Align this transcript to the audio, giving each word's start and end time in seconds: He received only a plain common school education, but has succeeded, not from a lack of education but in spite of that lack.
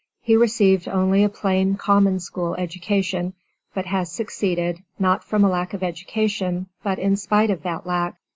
He 0.23 0.35
received 0.35 0.87
only 0.87 1.23
a 1.23 1.29
plain 1.29 1.75
common 1.75 2.19
school 2.19 2.55
education, 2.55 3.33
but 3.75 3.85
has 3.85 4.11
succeeded, 4.11 4.81
not 4.97 5.23
from 5.23 5.43
a 5.43 5.47
lack 5.49 5.75
of 5.75 5.83
education 5.83 6.65
but 6.81 6.97
in 6.97 7.15
spite 7.15 7.51
of 7.51 7.61
that 7.61 7.85
lack. 7.85 8.15